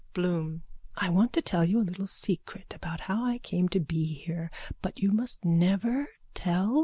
[0.15, 0.63] BLOOM:
[0.97, 4.49] I want to tell you a little secret about how I came to be here.
[4.81, 6.79] But you must never tell.